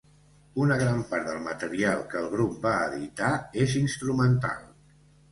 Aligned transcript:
Una 0.61 0.75
gran 0.81 1.01
part 1.09 1.25
del 1.25 1.35
material 1.47 1.99
que 2.13 2.17
el 2.21 2.29
grup 2.31 2.55
va 2.63 2.71
editar 2.85 3.29
és 3.65 3.75
instrumental. 3.81 4.65